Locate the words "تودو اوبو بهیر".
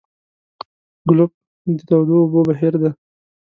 1.87-2.73